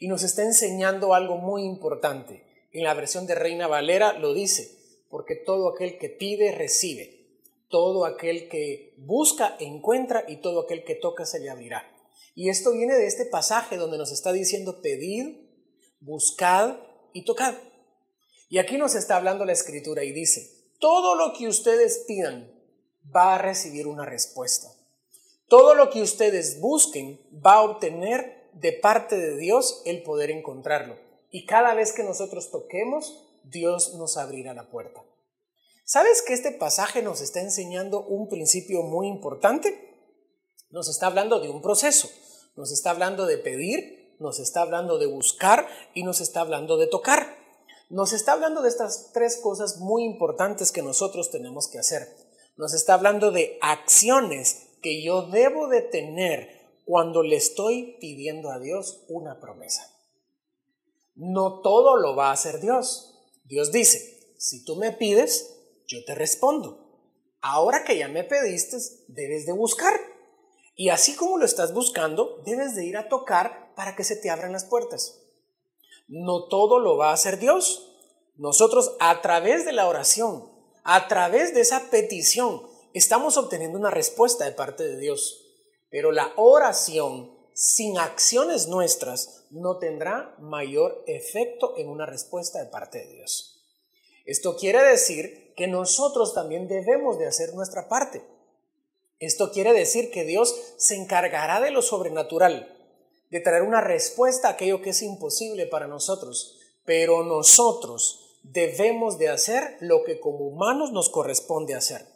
Y 0.00 0.08
nos 0.08 0.22
está 0.22 0.42
enseñando 0.42 1.14
algo 1.14 1.36
muy 1.36 1.62
importante. 1.62 2.44
En 2.72 2.84
la 2.84 2.94
versión 2.94 3.26
de 3.26 3.34
Reina 3.34 3.68
Valera 3.68 4.12
lo 4.14 4.34
dice, 4.34 4.76
porque 5.08 5.36
todo 5.36 5.68
aquel 5.68 5.98
que 5.98 6.08
pide, 6.08 6.52
recibe. 6.52 7.21
Todo 7.72 8.04
aquel 8.04 8.50
que 8.50 8.94
busca, 8.98 9.56
encuentra 9.58 10.26
y 10.28 10.36
todo 10.36 10.60
aquel 10.60 10.84
que 10.84 10.94
toca 10.94 11.24
se 11.24 11.40
le 11.40 11.48
abrirá. 11.48 11.90
Y 12.34 12.50
esto 12.50 12.72
viene 12.72 12.94
de 12.94 13.06
este 13.06 13.24
pasaje 13.24 13.78
donde 13.78 13.96
nos 13.96 14.12
está 14.12 14.30
diciendo 14.30 14.82
pedid, 14.82 15.38
buscad 16.00 16.76
y 17.14 17.24
tocad. 17.24 17.54
Y 18.50 18.58
aquí 18.58 18.76
nos 18.76 18.94
está 18.94 19.16
hablando 19.16 19.46
la 19.46 19.54
escritura 19.54 20.04
y 20.04 20.12
dice, 20.12 20.50
todo 20.80 21.14
lo 21.14 21.32
que 21.32 21.48
ustedes 21.48 22.04
pidan 22.06 22.52
va 23.16 23.36
a 23.36 23.38
recibir 23.38 23.86
una 23.86 24.04
respuesta. 24.04 24.68
Todo 25.48 25.74
lo 25.74 25.88
que 25.88 26.02
ustedes 26.02 26.60
busquen 26.60 27.20
va 27.34 27.54
a 27.54 27.62
obtener 27.62 28.50
de 28.52 28.74
parte 28.74 29.16
de 29.16 29.38
Dios 29.38 29.80
el 29.86 30.02
poder 30.02 30.30
encontrarlo. 30.30 30.98
Y 31.30 31.46
cada 31.46 31.72
vez 31.72 31.94
que 31.94 32.02
nosotros 32.02 32.50
toquemos, 32.50 33.26
Dios 33.44 33.94
nos 33.94 34.18
abrirá 34.18 34.52
la 34.52 34.68
puerta. 34.68 35.02
¿Sabes 35.84 36.22
que 36.22 36.32
este 36.32 36.52
pasaje 36.52 37.02
nos 37.02 37.20
está 37.20 37.40
enseñando 37.40 38.04
un 38.04 38.28
principio 38.28 38.82
muy 38.82 39.08
importante? 39.08 39.92
Nos 40.70 40.88
está 40.88 41.06
hablando 41.06 41.40
de 41.40 41.50
un 41.50 41.60
proceso, 41.60 42.08
nos 42.56 42.72
está 42.72 42.90
hablando 42.90 43.26
de 43.26 43.38
pedir, 43.38 44.16
nos 44.18 44.38
está 44.38 44.62
hablando 44.62 44.98
de 44.98 45.06
buscar 45.06 45.66
y 45.94 46.04
nos 46.04 46.20
está 46.20 46.40
hablando 46.40 46.76
de 46.78 46.86
tocar. 46.86 47.36
Nos 47.90 48.14
está 48.14 48.32
hablando 48.32 48.62
de 48.62 48.70
estas 48.70 49.12
tres 49.12 49.36
cosas 49.36 49.78
muy 49.78 50.04
importantes 50.04 50.72
que 50.72 50.80
nosotros 50.80 51.30
tenemos 51.30 51.68
que 51.68 51.78
hacer. 51.78 52.08
Nos 52.56 52.72
está 52.72 52.94
hablando 52.94 53.32
de 53.32 53.58
acciones 53.60 54.68
que 54.80 55.02
yo 55.02 55.22
debo 55.22 55.68
de 55.68 55.82
tener 55.82 56.62
cuando 56.84 57.22
le 57.22 57.36
estoy 57.36 57.96
pidiendo 58.00 58.50
a 58.50 58.58
Dios 58.58 59.04
una 59.08 59.40
promesa. 59.40 59.90
No 61.14 61.60
todo 61.60 61.96
lo 61.96 62.16
va 62.16 62.30
a 62.30 62.32
hacer 62.32 62.60
Dios. 62.60 63.14
Dios 63.44 63.72
dice, 63.72 64.34
si 64.38 64.64
tú 64.64 64.76
me 64.76 64.92
pides, 64.92 65.61
yo 65.92 66.04
te 66.04 66.14
respondo. 66.14 66.78
Ahora 67.40 67.84
que 67.84 67.98
ya 67.98 68.08
me 68.08 68.24
pediste, 68.24 68.76
debes 69.08 69.46
de 69.46 69.52
buscar. 69.52 70.00
Y 70.74 70.88
así 70.88 71.14
como 71.16 71.38
lo 71.38 71.44
estás 71.44 71.74
buscando, 71.74 72.40
debes 72.44 72.74
de 72.74 72.86
ir 72.86 72.96
a 72.96 73.08
tocar 73.08 73.74
para 73.74 73.94
que 73.94 74.04
se 74.04 74.16
te 74.16 74.30
abran 74.30 74.52
las 74.52 74.64
puertas. 74.64 75.20
No 76.08 76.48
todo 76.48 76.78
lo 76.78 76.96
va 76.96 77.10
a 77.10 77.14
hacer 77.14 77.38
Dios. 77.38 77.88
Nosotros 78.36 78.96
a 79.00 79.20
través 79.20 79.64
de 79.64 79.72
la 79.72 79.88
oración, 79.88 80.50
a 80.84 81.08
través 81.08 81.54
de 81.54 81.60
esa 81.60 81.90
petición, 81.90 82.66
estamos 82.94 83.36
obteniendo 83.36 83.78
una 83.78 83.90
respuesta 83.90 84.44
de 84.44 84.52
parte 84.52 84.84
de 84.84 84.98
Dios. 84.98 85.46
Pero 85.90 86.10
la 86.10 86.32
oración 86.36 87.36
sin 87.54 87.98
acciones 87.98 88.68
nuestras 88.68 89.44
no 89.50 89.78
tendrá 89.78 90.34
mayor 90.38 91.04
efecto 91.06 91.74
en 91.76 91.88
una 91.88 92.06
respuesta 92.06 92.58
de 92.62 92.70
parte 92.70 92.98
de 92.98 93.14
Dios. 93.14 93.51
Esto 94.24 94.56
quiere 94.56 94.82
decir 94.82 95.52
que 95.56 95.66
nosotros 95.66 96.34
también 96.34 96.68
debemos 96.68 97.18
de 97.18 97.26
hacer 97.26 97.54
nuestra 97.54 97.88
parte. 97.88 98.22
Esto 99.18 99.52
quiere 99.52 99.72
decir 99.72 100.10
que 100.10 100.24
Dios 100.24 100.54
se 100.76 100.96
encargará 100.96 101.60
de 101.60 101.70
lo 101.70 101.82
sobrenatural, 101.82 102.76
de 103.30 103.40
traer 103.40 103.62
una 103.62 103.80
respuesta 103.80 104.48
a 104.48 104.50
aquello 104.52 104.82
que 104.82 104.90
es 104.90 105.02
imposible 105.02 105.66
para 105.66 105.86
nosotros, 105.86 106.58
pero 106.84 107.22
nosotros 107.22 108.40
debemos 108.42 109.18
de 109.18 109.28
hacer 109.28 109.76
lo 109.80 110.02
que 110.04 110.18
como 110.18 110.46
humanos 110.46 110.92
nos 110.92 111.08
corresponde 111.08 111.74
hacer. 111.74 112.06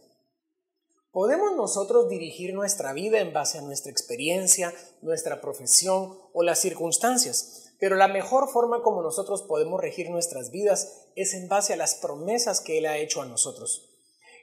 ¿Podemos 1.13 1.57
nosotros 1.57 2.09
dirigir 2.09 2.53
nuestra 2.53 2.93
vida 2.93 3.21
en 3.21 3.33
base 3.33 3.59
a 3.59 3.63
nuestra 3.63 3.91
experiencia, 3.91 4.75
nuestra 5.01 5.41
profesión 5.41 6.19
o 6.35 6.43
las 6.43 6.59
circunstancias? 6.59 7.66
Pero 7.79 7.97
la 7.97 8.09
mejor 8.09 8.49
forma 8.49 8.83
como 8.83 9.03
nosotros 9.03 9.43
podemos 9.43 9.81
regir 9.81 10.11
nuestras 10.11 10.51
vidas 10.51 11.07
es 11.15 11.35
en 11.35 11.49
base 11.49 11.75
a 11.75 11.77
las 11.77 11.95
promesas 11.95 12.61
que 12.61 12.79
Él 12.79 12.87
ha 12.87 12.99
hecho 12.99 13.21
a 13.21 13.27
nosotros. 13.27 13.91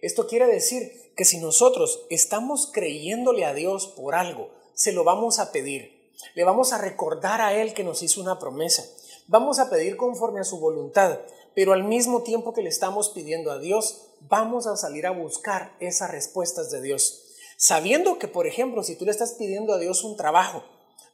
Esto 0.01 0.27
quiere 0.27 0.47
decir 0.47 1.13
que 1.15 1.25
si 1.25 1.37
nosotros 1.39 2.05
estamos 2.09 2.69
creyéndole 2.71 3.45
a 3.45 3.53
Dios 3.53 3.87
por 3.87 4.15
algo, 4.15 4.49
se 4.73 4.91
lo 4.91 5.03
vamos 5.03 5.39
a 5.39 5.51
pedir. 5.51 6.11
Le 6.35 6.43
vamos 6.43 6.73
a 6.73 6.77
recordar 6.77 7.41
a 7.41 7.53
Él 7.53 7.73
que 7.73 7.83
nos 7.83 8.03
hizo 8.03 8.21
una 8.21 8.37
promesa. 8.37 8.83
Vamos 9.27 9.59
a 9.59 9.69
pedir 9.69 9.95
conforme 9.97 10.41
a 10.41 10.43
su 10.43 10.59
voluntad, 10.59 11.19
pero 11.55 11.73
al 11.73 11.83
mismo 11.83 12.23
tiempo 12.23 12.53
que 12.53 12.61
le 12.61 12.69
estamos 12.69 13.09
pidiendo 13.09 13.51
a 13.51 13.59
Dios, 13.59 14.09
vamos 14.21 14.67
a 14.67 14.75
salir 14.75 15.07
a 15.07 15.11
buscar 15.11 15.75
esas 15.79 16.11
respuestas 16.11 16.69
de 16.69 16.81
Dios. 16.81 17.23
Sabiendo 17.57 18.19
que, 18.19 18.27
por 18.27 18.47
ejemplo, 18.47 18.83
si 18.83 18.95
tú 18.95 19.05
le 19.05 19.11
estás 19.11 19.33
pidiendo 19.33 19.73
a 19.73 19.77
Dios 19.77 20.03
un 20.03 20.17
trabajo, 20.17 20.63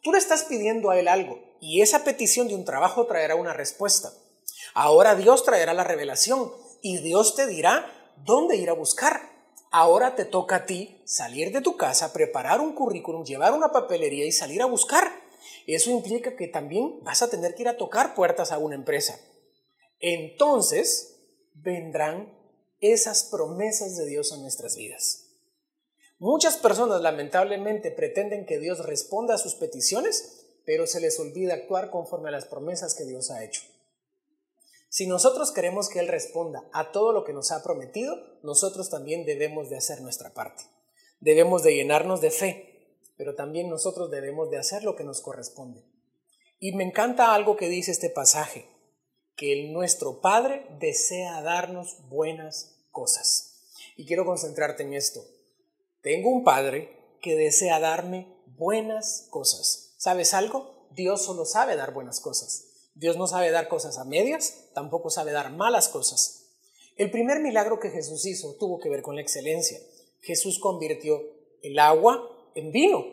tú 0.03 0.11
le 0.11 0.17
estás 0.17 0.43
pidiendo 0.43 0.89
a 0.89 0.99
Él 0.99 1.07
algo 1.07 1.39
y 1.61 1.81
esa 1.81 2.03
petición 2.03 2.47
de 2.47 2.55
un 2.55 2.65
trabajo 2.65 3.05
traerá 3.05 3.35
una 3.35 3.53
respuesta. 3.53 4.11
Ahora 4.73 5.15
Dios 5.15 5.43
traerá 5.43 5.73
la 5.73 5.83
revelación 5.83 6.51
y 6.81 6.99
Dios 6.99 7.35
te 7.35 7.47
dirá 7.47 8.13
dónde 8.25 8.57
ir 8.57 8.69
a 8.69 8.73
buscar. 8.73 9.21
Ahora 9.71 10.15
te 10.15 10.25
toca 10.25 10.57
a 10.57 10.65
ti 10.65 11.01
salir 11.05 11.51
de 11.51 11.61
tu 11.61 11.77
casa, 11.77 12.13
preparar 12.13 12.59
un 12.59 12.73
currículum, 12.73 13.23
llevar 13.23 13.53
una 13.53 13.71
papelería 13.71 14.25
y 14.25 14.31
salir 14.31 14.61
a 14.61 14.65
buscar. 14.65 15.11
Eso 15.67 15.91
implica 15.91 16.35
que 16.35 16.47
también 16.47 17.03
vas 17.03 17.21
a 17.21 17.29
tener 17.29 17.53
que 17.53 17.63
ir 17.63 17.67
a 17.67 17.77
tocar 17.77 18.15
puertas 18.15 18.51
a 18.51 18.57
una 18.57 18.75
empresa. 18.75 19.19
Entonces 19.99 21.17
vendrán 21.53 22.33
esas 22.79 23.25
promesas 23.25 23.97
de 23.97 24.07
Dios 24.07 24.31
en 24.31 24.41
nuestras 24.41 24.75
vidas. 24.75 25.28
Muchas 26.19 26.57
personas 26.57 27.01
lamentablemente 27.01 27.91
pretenden 27.91 28.45
que 28.45 28.59
Dios 28.59 28.85
responda 28.85 29.35
a 29.35 29.37
sus 29.37 29.55
peticiones, 29.55 30.45
pero 30.65 30.85
se 30.85 30.99
les 30.99 31.17
olvida 31.17 31.53
actuar 31.53 31.89
conforme 31.89 32.27
a 32.27 32.33
las 32.33 32.45
promesas 32.45 32.93
que 32.93 33.05
Dios 33.05 33.31
ha 33.31 33.43
hecho. 33.43 33.61
Si 34.89 35.07
nosotros 35.07 35.53
queremos 35.53 35.87
que 35.87 35.99
Él 35.99 36.09
responda 36.09 36.67
a 36.73 36.91
todo 36.91 37.13
lo 37.13 37.23
que 37.23 37.31
nos 37.31 37.53
ha 37.53 37.63
prometido, 37.63 38.17
nosotros 38.43 38.89
también 38.89 39.25
debemos 39.25 39.69
de 39.69 39.77
hacer 39.77 40.01
nuestra 40.01 40.33
parte. 40.33 40.63
Debemos 41.21 41.63
de 41.63 41.75
llenarnos 41.75 42.19
de 42.19 42.31
fe, 42.31 42.97
pero 43.15 43.35
también 43.35 43.69
nosotros 43.69 44.11
debemos 44.11 44.49
de 44.49 44.57
hacer 44.57 44.83
lo 44.83 44.97
que 44.97 45.05
nos 45.05 45.21
corresponde. 45.21 45.85
Y 46.59 46.75
me 46.75 46.83
encanta 46.83 47.33
algo 47.33 47.55
que 47.55 47.69
dice 47.69 47.91
este 47.91 48.09
pasaje 48.09 48.67
que 49.37 49.71
nuestro 49.71 50.19
Padre 50.19 50.67
desea 50.81 51.41
darnos 51.41 52.09
buenas 52.09 52.85
cosas. 52.91 53.71
Y 53.95 54.05
quiero 54.05 54.25
concentrarte 54.25 54.83
en 54.83 54.93
esto. 54.93 55.21
Tengo 56.01 56.29
un 56.29 56.43
Padre 56.43 57.17
que 57.21 57.35
desea 57.35 57.79
darme 57.79 58.33
buenas 58.57 59.27
cosas. 59.29 59.95
¿Sabes 59.97 60.33
algo? 60.33 60.87
Dios 60.91 61.23
solo 61.23 61.45
sabe 61.45 61.75
dar 61.75 61.93
buenas 61.93 62.21
cosas. 62.21 62.89
Dios 62.95 63.17
no 63.17 63.27
sabe 63.27 63.51
dar 63.51 63.67
cosas 63.67 63.97
a 63.97 64.05
medias, 64.05 64.69
tampoco 64.73 65.09
sabe 65.09 65.31
dar 65.31 65.51
malas 65.51 65.89
cosas. 65.89 66.53
El 66.95 67.11
primer 67.11 67.39
milagro 67.39 67.79
que 67.79 67.89
Jesús 67.89 68.25
hizo 68.25 68.55
tuvo 68.55 68.79
que 68.79 68.89
ver 68.89 69.01
con 69.01 69.15
la 69.15 69.21
excelencia. 69.21 69.77
Jesús 70.21 70.59
convirtió 70.59 71.21
el 71.61 71.77
agua 71.79 72.29
en 72.55 72.71
vino. 72.71 73.05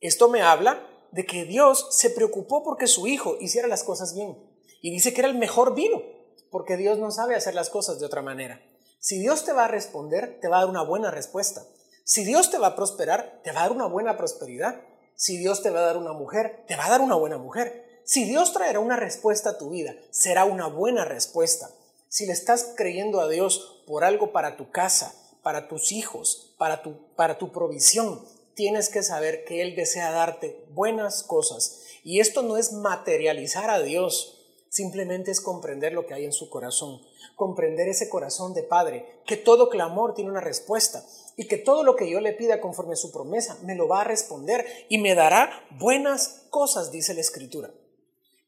Esto 0.00 0.28
me 0.28 0.42
habla 0.42 0.88
de 1.10 1.26
que 1.26 1.44
Dios 1.44 1.88
se 1.90 2.10
preocupó 2.10 2.62
porque 2.62 2.86
su 2.86 3.06
hijo 3.06 3.36
hiciera 3.40 3.68
las 3.68 3.84
cosas 3.84 4.14
bien. 4.14 4.36
Y 4.80 4.90
dice 4.90 5.12
que 5.12 5.20
era 5.20 5.28
el 5.28 5.38
mejor 5.38 5.74
vino, 5.74 6.02
porque 6.50 6.76
Dios 6.76 6.98
no 6.98 7.10
sabe 7.10 7.34
hacer 7.34 7.54
las 7.54 7.70
cosas 7.70 8.00
de 8.00 8.06
otra 8.06 8.22
manera. 8.22 8.60
Si 8.98 9.18
Dios 9.18 9.44
te 9.44 9.52
va 9.52 9.64
a 9.64 9.68
responder, 9.68 10.38
te 10.40 10.48
va 10.48 10.58
a 10.58 10.60
dar 10.60 10.70
una 10.70 10.82
buena 10.82 11.10
respuesta. 11.10 11.64
Si 12.04 12.24
Dios 12.24 12.50
te 12.50 12.58
va 12.58 12.68
a 12.68 12.76
prosperar, 12.76 13.40
te 13.44 13.52
va 13.52 13.60
a 13.60 13.62
dar 13.64 13.72
una 13.72 13.86
buena 13.86 14.16
prosperidad. 14.16 14.80
Si 15.14 15.36
Dios 15.36 15.62
te 15.62 15.70
va 15.70 15.80
a 15.80 15.86
dar 15.86 15.96
una 15.96 16.12
mujer, 16.12 16.64
te 16.66 16.76
va 16.76 16.86
a 16.86 16.90
dar 16.90 17.00
una 17.00 17.14
buena 17.14 17.38
mujer. 17.38 18.02
Si 18.04 18.24
Dios 18.24 18.52
traerá 18.52 18.80
una 18.80 18.96
respuesta 18.96 19.50
a 19.50 19.58
tu 19.58 19.70
vida, 19.70 19.94
será 20.10 20.44
una 20.44 20.66
buena 20.66 21.04
respuesta. 21.04 21.70
Si 22.08 22.26
le 22.26 22.32
estás 22.32 22.74
creyendo 22.76 23.20
a 23.20 23.28
Dios 23.28 23.82
por 23.86 24.04
algo 24.04 24.32
para 24.32 24.56
tu 24.56 24.70
casa, 24.70 25.14
para 25.42 25.68
tus 25.68 25.92
hijos, 25.92 26.54
para 26.58 26.82
tu, 26.82 27.14
para 27.14 27.38
tu 27.38 27.52
provisión, 27.52 28.24
tienes 28.54 28.88
que 28.88 29.02
saber 29.02 29.44
que 29.44 29.62
Él 29.62 29.76
desea 29.76 30.10
darte 30.10 30.64
buenas 30.70 31.22
cosas. 31.22 31.80
Y 32.04 32.20
esto 32.20 32.42
no 32.42 32.56
es 32.56 32.72
materializar 32.72 33.70
a 33.70 33.80
Dios, 33.80 34.41
simplemente 34.72 35.30
es 35.30 35.42
comprender 35.42 35.92
lo 35.92 36.06
que 36.06 36.14
hay 36.14 36.24
en 36.24 36.32
su 36.32 36.48
corazón, 36.48 37.02
comprender 37.36 37.88
ese 37.88 38.08
corazón 38.08 38.54
de 38.54 38.62
Padre, 38.62 39.20
que 39.26 39.36
todo 39.36 39.68
clamor 39.68 40.14
tiene 40.14 40.30
una 40.30 40.40
respuesta 40.40 41.04
y 41.36 41.46
que 41.46 41.58
todo 41.58 41.82
lo 41.82 41.94
que 41.94 42.10
yo 42.10 42.20
le 42.20 42.32
pida 42.32 42.58
conforme 42.58 42.94
a 42.94 42.96
su 42.96 43.12
promesa 43.12 43.58
me 43.64 43.74
lo 43.74 43.86
va 43.86 44.00
a 44.00 44.04
responder 44.04 44.64
y 44.88 44.96
me 44.96 45.14
dará 45.14 45.50
buenas 45.78 46.46
cosas, 46.48 46.90
dice 46.90 47.12
la 47.12 47.20
Escritura. 47.20 47.70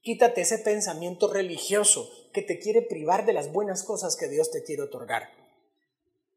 Quítate 0.00 0.40
ese 0.40 0.56
pensamiento 0.56 1.30
religioso 1.30 2.08
que 2.32 2.40
te 2.40 2.58
quiere 2.58 2.80
privar 2.80 3.26
de 3.26 3.34
las 3.34 3.52
buenas 3.52 3.82
cosas 3.82 4.16
que 4.16 4.28
Dios 4.28 4.50
te 4.50 4.64
quiere 4.64 4.80
otorgar. 4.80 5.28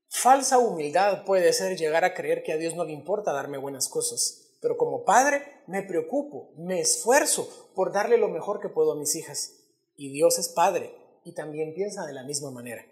Falsa 0.10 0.60
humildad 0.60 1.24
puede 1.24 1.54
ser 1.54 1.78
llegar 1.78 2.04
a 2.04 2.14
creer 2.14 2.44
que 2.44 2.52
a 2.52 2.58
Dios 2.58 2.76
no 2.76 2.84
le 2.84 2.92
importa 2.92 3.32
darme 3.32 3.58
buenas 3.58 3.88
cosas, 3.88 4.50
pero 4.62 4.76
como 4.76 5.06
padre 5.06 5.62
me 5.66 5.82
preocupo, 5.82 6.52
me 6.58 6.82
esfuerzo 6.82 7.72
por 7.74 7.94
darle 7.94 8.18
lo 8.18 8.28
mejor 8.28 8.60
que 8.60 8.68
puedo 8.68 8.92
a 8.92 8.96
mis 8.98 9.16
hijas. 9.16 9.57
Y 9.98 10.12
Dios 10.12 10.40
es 10.40 10.48
padre 10.48 10.94
y 11.26 11.34
también 11.34 11.74
piensa 11.74 12.06
de 12.06 12.14
la 12.14 12.24
misma 12.24 12.52
manera. 12.52 12.86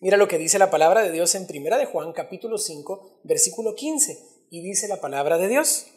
Mira 0.00 0.16
lo 0.16 0.28
que 0.28 0.38
dice 0.38 0.58
la 0.58 0.70
palabra 0.70 1.02
de 1.02 1.12
Dios 1.12 1.34
en 1.34 1.46
Primera 1.46 1.76
de 1.76 1.84
Juan 1.84 2.12
capítulo 2.12 2.56
5, 2.56 3.20
versículo 3.24 3.74
15, 3.74 4.18
y 4.50 4.62
dice 4.62 4.88
la 4.88 5.00
palabra 5.00 5.36
de 5.36 5.48
Dios: 5.48 5.88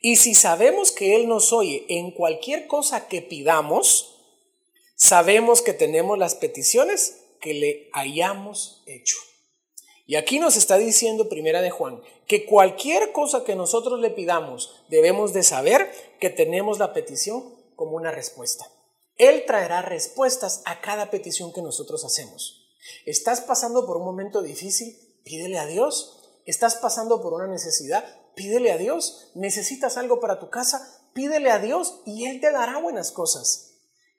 y 0.00 0.16
si 0.16 0.34
sabemos 0.34 0.92
que 0.92 1.14
Él 1.14 1.28
nos 1.28 1.52
oye 1.52 1.86
en 1.88 2.10
cualquier 2.10 2.66
cosa 2.66 3.08
que 3.08 3.22
pidamos, 3.22 4.20
sabemos 4.96 5.62
que 5.62 5.72
tenemos 5.72 6.18
las 6.18 6.34
peticiones 6.34 7.22
que 7.40 7.54
le 7.54 7.88
hayamos 7.92 8.82
hecho. 8.86 9.16
Y 10.06 10.16
aquí 10.16 10.38
nos 10.38 10.56
está 10.56 10.76
diciendo 10.76 11.30
Primera 11.30 11.62
de 11.62 11.70
Juan 11.70 12.02
que 12.26 12.44
cualquier 12.44 13.12
cosa 13.12 13.44
que 13.44 13.54
nosotros 13.54 14.00
le 14.00 14.10
pidamos, 14.10 14.84
debemos 14.88 15.32
de 15.32 15.42
saber 15.42 15.90
que 16.20 16.28
tenemos 16.28 16.78
la 16.78 16.92
petición 16.92 17.54
como 17.74 17.96
una 17.96 18.10
respuesta. 18.10 18.70
Él 19.16 19.44
traerá 19.46 19.82
respuestas 19.82 20.62
a 20.64 20.80
cada 20.80 21.10
petición 21.10 21.52
que 21.52 21.62
nosotros 21.62 22.04
hacemos. 22.04 22.64
¿Estás 23.06 23.40
pasando 23.40 23.86
por 23.86 23.96
un 23.96 24.04
momento 24.04 24.42
difícil? 24.42 24.96
Pídele 25.24 25.58
a 25.58 25.66
Dios. 25.66 26.20
¿Estás 26.46 26.76
pasando 26.76 27.22
por 27.22 27.32
una 27.32 27.46
necesidad? 27.46 28.04
Pídele 28.34 28.72
a 28.72 28.78
Dios. 28.78 29.30
¿Necesitas 29.34 29.96
algo 29.96 30.20
para 30.20 30.38
tu 30.40 30.50
casa? 30.50 31.00
Pídele 31.14 31.50
a 31.50 31.58
Dios 31.58 32.00
y 32.04 32.26
Él 32.26 32.40
te 32.40 32.50
dará 32.50 32.78
buenas 32.78 33.12
cosas. 33.12 33.74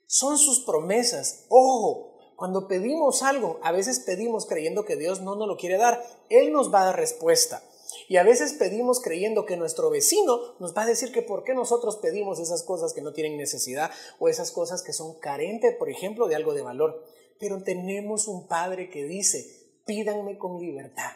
Son 0.08 0.38
sus 0.38 0.62
promesas. 0.62 1.46
Ojo, 1.50 2.16
cuando 2.36 2.68
pedimos 2.68 3.22
algo, 3.22 3.60
a 3.64 3.72
veces 3.72 4.00
pedimos 4.00 4.46
creyendo 4.46 4.86
que 4.86 4.96
Dios 4.96 5.22
no 5.22 5.36
nos 5.36 5.48
lo 5.48 5.58
quiere 5.58 5.78
dar. 5.78 6.04
Él 6.30 6.52
nos 6.52 6.74
va 6.74 6.82
a 6.82 6.86
dar 6.86 6.96
respuesta. 6.96 7.62
Y 8.08 8.18
a 8.18 8.24
veces 8.24 8.54
pedimos 8.54 9.00
creyendo 9.00 9.46
que 9.46 9.58
nuestro 9.58 9.90
vecino 9.90 10.40
nos 10.60 10.76
va 10.76 10.84
a 10.84 10.88
decir 10.88 11.12
que 11.12 11.22
por 11.22 11.44
qué 11.44 11.54
nosotros 11.54 11.98
pedimos 11.98 12.40
esas 12.40 12.64
cosas 12.64 12.94
que 12.94 13.02
no 13.02 13.14
tienen 13.14 13.38
necesidad 13.38 13.92
o 14.20 14.30
esas 14.30 14.52
cosas 14.52 14.84
que 14.84 14.94
son 14.94 15.20
carentes, 15.20 15.76
por 15.76 15.90
ejemplo, 15.90 16.28
de 16.28 16.36
algo 16.36 16.54
de 16.54 16.62
valor. 16.62 17.04
Pero 17.40 17.64
tenemos 17.64 18.28
un 18.28 18.48
Padre 18.48 18.90
que 18.90 19.06
dice, 19.06 19.46
pídanme 19.86 20.38
con 20.38 20.60
libertad 20.60 21.12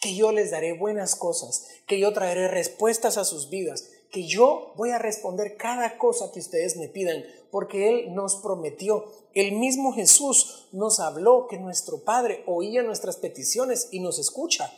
que 0.00 0.14
yo 0.14 0.32
les 0.32 0.50
daré 0.50 0.72
buenas 0.74 1.16
cosas, 1.16 1.66
que 1.86 1.98
yo 1.98 2.12
traeré 2.12 2.48
respuestas 2.48 3.18
a 3.18 3.24
sus 3.24 3.50
vidas, 3.50 3.90
que 4.10 4.26
yo 4.26 4.72
voy 4.76 4.90
a 4.90 4.98
responder 4.98 5.56
cada 5.56 5.98
cosa 5.98 6.30
que 6.32 6.40
ustedes 6.40 6.76
me 6.76 6.88
pidan, 6.88 7.24
porque 7.50 7.88
Él 7.88 8.14
nos 8.14 8.36
prometió. 8.36 9.04
El 9.34 9.52
mismo 9.52 9.92
Jesús 9.92 10.68
nos 10.72 11.00
habló 11.00 11.46
que 11.48 11.58
nuestro 11.58 12.04
Padre 12.04 12.44
oía 12.46 12.82
nuestras 12.82 13.16
peticiones 13.16 13.88
y 13.90 14.00
nos 14.00 14.18
escucha. 14.18 14.72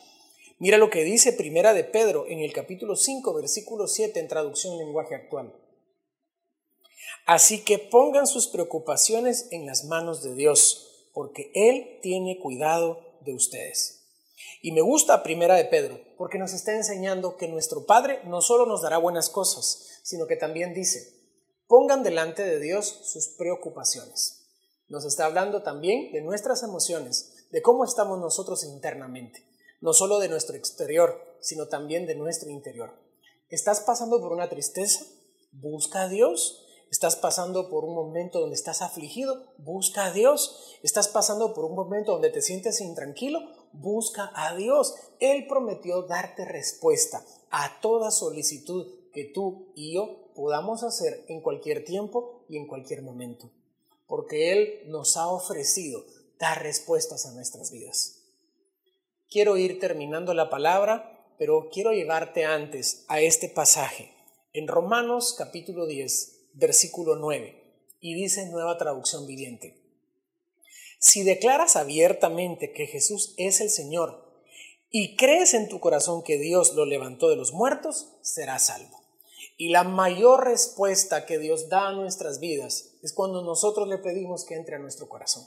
Mira 0.60 0.76
lo 0.76 0.90
que 0.90 1.04
dice 1.04 1.32
Primera 1.32 1.72
de 1.72 1.84
Pedro 1.84 2.26
en 2.28 2.40
el 2.40 2.52
capítulo 2.52 2.94
5, 2.94 3.32
versículo 3.32 3.86
7 3.86 4.20
en 4.20 4.28
traducción 4.28 4.76
lenguaje 4.76 5.14
actual. 5.14 5.54
Así 7.24 7.64
que 7.64 7.78
pongan 7.78 8.26
sus 8.26 8.46
preocupaciones 8.46 9.48
en 9.52 9.64
las 9.64 9.84
manos 9.86 10.22
de 10.22 10.34
Dios, 10.34 11.08
porque 11.14 11.50
Él 11.54 11.98
tiene 12.02 12.38
cuidado 12.38 13.00
de 13.22 13.32
ustedes. 13.32 14.04
Y 14.60 14.72
me 14.72 14.82
gusta 14.82 15.22
Primera 15.22 15.54
de 15.54 15.64
Pedro, 15.64 15.98
porque 16.18 16.38
nos 16.38 16.52
está 16.52 16.76
enseñando 16.76 17.38
que 17.38 17.48
nuestro 17.48 17.86
Padre 17.86 18.20
no 18.26 18.42
solo 18.42 18.66
nos 18.66 18.82
dará 18.82 18.98
buenas 18.98 19.30
cosas, 19.30 20.00
sino 20.02 20.26
que 20.26 20.36
también 20.36 20.74
dice, 20.74 21.14
pongan 21.68 22.02
delante 22.02 22.44
de 22.44 22.60
Dios 22.60 23.00
sus 23.04 23.28
preocupaciones. 23.28 24.44
Nos 24.88 25.06
está 25.06 25.24
hablando 25.24 25.62
también 25.62 26.12
de 26.12 26.20
nuestras 26.20 26.62
emociones, 26.62 27.46
de 27.50 27.62
cómo 27.62 27.82
estamos 27.82 28.18
nosotros 28.18 28.62
internamente, 28.62 29.42
no 29.80 29.92
solo 29.92 30.18
de 30.18 30.28
nuestro 30.28 30.56
exterior, 30.56 31.20
sino 31.40 31.68
también 31.68 32.06
de 32.06 32.14
nuestro 32.14 32.50
interior. 32.50 32.92
¿Estás 33.48 33.80
pasando 33.80 34.20
por 34.20 34.32
una 34.32 34.48
tristeza? 34.48 35.04
Busca 35.52 36.02
a 36.02 36.08
Dios. 36.08 36.66
¿Estás 36.90 37.16
pasando 37.16 37.70
por 37.70 37.84
un 37.84 37.94
momento 37.94 38.40
donde 38.40 38.56
estás 38.56 38.82
afligido? 38.82 39.52
Busca 39.58 40.06
a 40.06 40.12
Dios. 40.12 40.78
¿Estás 40.82 41.08
pasando 41.08 41.54
por 41.54 41.64
un 41.64 41.74
momento 41.74 42.12
donde 42.12 42.30
te 42.30 42.42
sientes 42.42 42.80
intranquilo? 42.80 43.40
busca 43.72 44.30
a 44.34 44.54
Dios. 44.56 44.94
Él 45.18 45.46
prometió 45.48 46.02
darte 46.02 46.44
respuesta 46.44 47.24
a 47.50 47.80
toda 47.80 48.10
solicitud 48.10 48.86
que 49.12 49.24
tú 49.24 49.72
y 49.74 49.94
yo 49.94 50.32
podamos 50.34 50.82
hacer 50.82 51.24
en 51.28 51.40
cualquier 51.40 51.84
tiempo 51.84 52.44
y 52.48 52.56
en 52.56 52.66
cualquier 52.66 53.02
momento. 53.02 53.50
Porque 54.06 54.52
Él 54.52 54.90
nos 54.90 55.16
ha 55.16 55.28
ofrecido 55.28 56.04
dar 56.38 56.62
respuestas 56.62 57.26
a 57.26 57.32
nuestras 57.32 57.70
vidas. 57.70 58.19
Quiero 59.30 59.56
ir 59.56 59.78
terminando 59.78 60.34
la 60.34 60.50
palabra, 60.50 61.24
pero 61.38 61.68
quiero 61.72 61.92
llevarte 61.92 62.44
antes 62.44 63.04
a 63.06 63.20
este 63.20 63.48
pasaje 63.48 64.12
en 64.52 64.66
Romanos 64.66 65.36
capítulo 65.38 65.86
10, 65.86 66.48
versículo 66.54 67.14
9, 67.14 67.62
y 68.00 68.14
dice 68.14 68.46
nueva 68.46 68.76
traducción 68.76 69.28
viviente. 69.28 69.80
Si 70.98 71.22
declaras 71.22 71.76
abiertamente 71.76 72.72
que 72.72 72.88
Jesús 72.88 73.34
es 73.36 73.60
el 73.60 73.70
Señor 73.70 74.20
y 74.90 75.14
crees 75.14 75.54
en 75.54 75.68
tu 75.68 75.78
corazón 75.78 76.24
que 76.24 76.36
Dios 76.36 76.74
lo 76.74 76.84
levantó 76.84 77.28
de 77.28 77.36
los 77.36 77.52
muertos, 77.52 78.16
serás 78.22 78.66
salvo. 78.66 79.00
Y 79.56 79.68
la 79.68 79.84
mayor 79.84 80.44
respuesta 80.44 81.24
que 81.24 81.38
Dios 81.38 81.68
da 81.68 81.86
a 81.86 81.92
nuestras 81.92 82.40
vidas 82.40 82.96
es 83.04 83.12
cuando 83.12 83.42
nosotros 83.42 83.86
le 83.86 83.98
pedimos 83.98 84.44
que 84.44 84.56
entre 84.56 84.74
a 84.74 84.80
nuestro 84.80 85.08
corazón. 85.08 85.46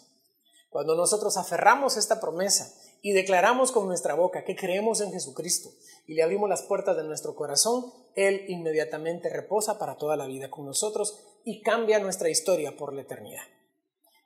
Cuando 0.70 0.96
nosotros 0.96 1.36
aferramos 1.36 1.98
esta 1.98 2.22
promesa 2.22 2.74
y 3.06 3.12
declaramos 3.12 3.74
con 3.74 3.86
nuestra 3.86 4.16
boca 4.16 4.46
que 4.46 4.56
creemos 4.56 5.02
en 5.02 5.12
Jesucristo 5.12 5.70
y 6.08 6.14
le 6.14 6.24
abrimos 6.24 6.50
las 6.50 6.64
puertas 6.64 6.96
de 6.96 7.04
nuestro 7.04 7.36
corazón, 7.36 7.92
Él 8.16 8.46
inmediatamente 8.48 9.28
reposa 9.30 9.78
para 9.78 9.98
toda 9.98 10.16
la 10.16 10.26
vida 10.26 10.50
con 10.50 10.66
nosotros 10.66 11.22
y 11.44 11.62
cambia 11.62 12.00
nuestra 12.00 12.30
historia 12.30 12.78
por 12.78 12.94
la 12.94 13.02
eternidad. 13.02 13.44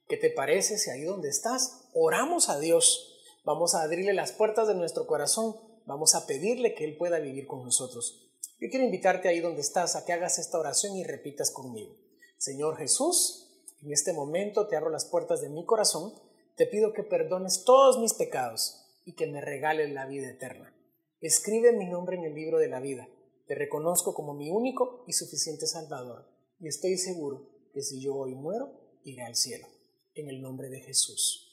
¿Qué 0.07 0.15
te 0.15 0.29
parece 0.29 0.77
si 0.77 0.91
ahí 0.91 1.01
donde 1.01 1.27
estás 1.27 1.89
oramos 1.95 2.49
a 2.49 2.59
Dios? 2.59 3.19
Vamos 3.43 3.73
a 3.73 3.81
abrirle 3.81 4.13
las 4.13 4.31
puertas 4.31 4.67
de 4.67 4.75
nuestro 4.75 5.07
corazón, 5.07 5.55
vamos 5.87 6.13
a 6.13 6.27
pedirle 6.27 6.75
que 6.75 6.85
Él 6.85 6.97
pueda 6.97 7.17
vivir 7.17 7.47
con 7.47 7.63
nosotros. 7.63 8.29
Yo 8.59 8.69
quiero 8.69 8.85
invitarte 8.85 9.27
ahí 9.27 9.39
donde 9.39 9.61
estás 9.61 9.95
a 9.95 10.05
que 10.05 10.13
hagas 10.13 10.37
esta 10.37 10.59
oración 10.59 10.95
y 10.95 11.03
repitas 11.03 11.49
conmigo. 11.49 11.95
Señor 12.37 12.77
Jesús, 12.77 13.63
en 13.81 13.91
este 13.91 14.13
momento 14.13 14.67
te 14.67 14.75
abro 14.75 14.91
las 14.91 15.05
puertas 15.05 15.41
de 15.41 15.49
mi 15.49 15.65
corazón, 15.65 16.13
te 16.57 16.65
pido 16.65 16.91
que 16.91 17.03
perdones 17.03 17.63
todos 17.65 17.99
mis 17.99 18.15
pecados 18.15 18.83
y 19.05 19.13
que 19.13 19.27
me 19.27 19.41
regales 19.41 19.91
la 19.91 20.07
vida 20.07 20.27
eterna. 20.27 20.73
Escribe 21.21 21.71
mi 21.71 21.85
nombre 21.85 22.17
en 22.17 22.23
el 22.23 22.33
libro 22.33 22.57
de 22.57 22.67
la 22.67 22.79
vida. 22.79 23.07
Te 23.45 23.53
reconozco 23.53 24.15
como 24.15 24.33
mi 24.33 24.49
único 24.49 25.03
y 25.07 25.13
suficiente 25.13 25.67
Salvador 25.67 26.25
y 26.59 26.67
estoy 26.67 26.97
seguro 26.97 27.47
que 27.73 27.83
si 27.83 28.01
yo 28.01 28.15
hoy 28.15 28.33
muero, 28.33 28.71
iré 29.03 29.23
al 29.23 29.35
cielo 29.35 29.67
en 30.15 30.29
el 30.29 30.41
nombre 30.41 30.69
de 30.69 30.81
Jesús. 30.81 31.43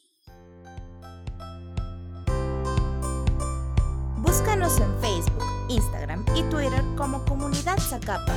Búscanos 4.23 4.81
en 4.81 5.01
Facebook, 5.03 5.45
Instagram 5.69 6.25
y 6.35 6.43
Twitter 6.49 6.83
como 6.97 7.23
Comunidad 7.27 7.77
Zacapa. 7.79 8.35